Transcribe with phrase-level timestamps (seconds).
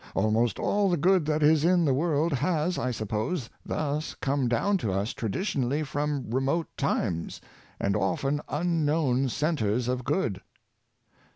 [0.01, 4.47] *^^^ Almost all the good that is in the world has, I suppose, thus come
[4.47, 7.39] down to us traditionally from remote times,
[7.79, 10.41] and often unknown centres of good."